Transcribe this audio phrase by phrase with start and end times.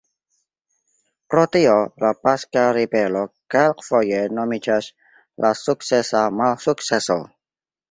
[1.33, 3.21] Pro tio, la Paska Ribelo
[3.57, 4.89] kelkfoje nomiĝas
[5.47, 7.23] "la sukcesa malsukceso".